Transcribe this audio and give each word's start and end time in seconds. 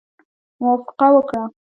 موافقه 0.61 1.07
وکړه. 1.15 1.43